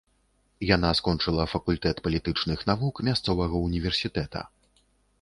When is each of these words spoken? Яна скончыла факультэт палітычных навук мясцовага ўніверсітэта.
Яна 0.75 0.89
скончыла 0.99 1.45
факультэт 1.53 2.03
палітычных 2.09 2.59
навук 2.73 3.05
мясцовага 3.11 3.55
ўніверсітэта. 3.69 4.39